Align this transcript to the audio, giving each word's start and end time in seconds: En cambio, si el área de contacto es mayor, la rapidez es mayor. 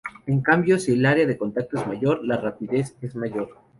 En 0.25 0.41
cambio, 0.41 0.79
si 0.79 0.93
el 0.93 1.05
área 1.05 1.27
de 1.27 1.37
contacto 1.37 1.77
es 1.77 1.85
mayor, 1.85 2.25
la 2.25 2.37
rapidez 2.37 2.97
es 3.03 3.15
mayor. 3.15 3.49